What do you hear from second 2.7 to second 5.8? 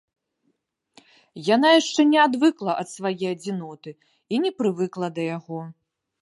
ад свае адзіноты і не прывыкла да яго.